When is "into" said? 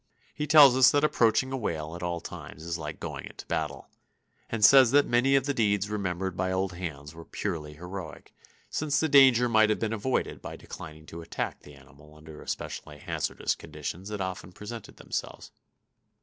3.27-3.45